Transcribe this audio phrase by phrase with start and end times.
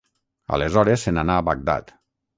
[0.57, 1.95] Aleshores se n'anà a Bagdad.